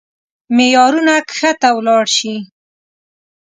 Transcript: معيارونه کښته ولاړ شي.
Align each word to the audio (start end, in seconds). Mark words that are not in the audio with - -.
معيارونه 0.55 1.15
کښته 1.29 1.69
ولاړ 1.77 2.05
شي. 2.17 2.35